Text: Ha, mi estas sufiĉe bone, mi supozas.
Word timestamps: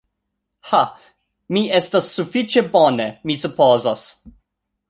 Ha, 0.69 0.79
mi 1.57 1.61
estas 1.81 2.09
sufiĉe 2.15 2.67
bone, 2.73 3.09
mi 3.29 3.39
supozas. 3.47 4.09